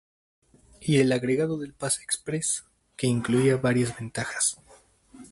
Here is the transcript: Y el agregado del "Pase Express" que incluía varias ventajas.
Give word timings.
Y 0.79 0.97
el 0.99 1.11
agregado 1.11 1.59
del 1.59 1.73
"Pase 1.75 2.01
Express" 2.01 2.65
que 2.97 3.05
incluía 3.05 3.57
varias 3.57 3.95
ventajas. 3.99 4.59